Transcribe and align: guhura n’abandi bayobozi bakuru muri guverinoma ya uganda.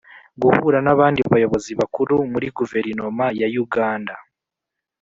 guhura 0.41 0.79
n’abandi 0.85 1.19
bayobozi 1.31 1.71
bakuru 1.79 2.15
muri 2.31 2.47
guverinoma 2.57 3.25
ya 3.39 3.47
uganda. 3.63 4.13